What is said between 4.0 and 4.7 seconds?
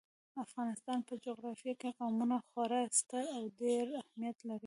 اهمیت لري.